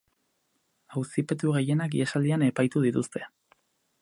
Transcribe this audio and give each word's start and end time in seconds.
Auzipetu 1.01 1.53
gehienak 1.59 1.99
ihesaldian 2.01 2.49
epaitu 2.51 2.87
dituzte. 2.89 3.27